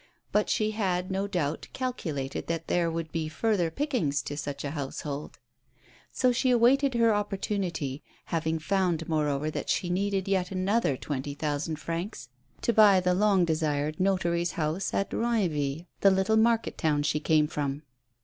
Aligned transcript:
But 0.31 0.49
she 0.49 0.71
had, 0.71 1.11
no 1.11 1.27
doubt, 1.27 1.67
calculated 1.73 2.47
that 2.47 2.65
there 2.65 2.89
would 2.89 3.11
be 3.11 3.29
further 3.29 3.69
pickings 3.69 4.23
in 4.31 4.35
such 4.35 4.63
a 4.65 4.71
household. 4.71 5.37
So 6.11 6.31
she 6.31 6.49
awaited 6.49 6.95
her 6.95 7.13
opportunity, 7.13 8.01
having 8.25 8.57
found, 8.57 9.07
moreover, 9.07 9.51
that 9.51 9.69
she 9.69 9.91
needed 9.91 10.27
yet 10.27 10.49
another 10.49 10.97
twenty 10.97 11.35
thousand 11.35 11.75
francs 11.75 12.29
to 12.63 12.73
buy 12.73 12.99
the 12.99 13.13
long 13.13 13.45
desired 13.45 13.99
notary's 13.99 14.53
house 14.53 14.91
at 14.91 15.11
Eoinville, 15.11 15.85
the 15.99 16.09
little 16.09 16.35
market 16.35 16.79
town 16.79 17.03
she 17.03 17.19
came 17.19 17.45
from. 17.45 17.83